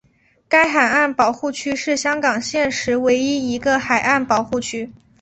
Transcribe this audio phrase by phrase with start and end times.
[0.49, 4.91] 该海岸保护区是香港现时唯一一个海岸保护区。